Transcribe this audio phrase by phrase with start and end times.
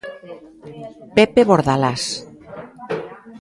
[1.15, 2.03] Pepe Bordalás.